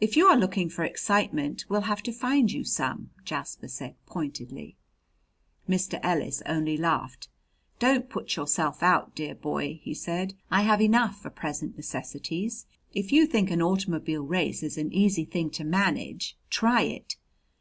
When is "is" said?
14.64-14.76